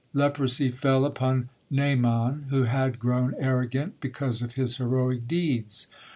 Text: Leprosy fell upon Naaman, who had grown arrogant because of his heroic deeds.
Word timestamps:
Leprosy 0.13 0.71
fell 0.71 1.05
upon 1.05 1.49
Naaman, 1.69 2.47
who 2.49 2.63
had 2.63 2.97
grown 2.97 3.35
arrogant 3.37 3.99
because 4.01 4.41
of 4.41 4.53
his 4.53 4.77
heroic 4.77 5.27
deeds. 5.27 5.89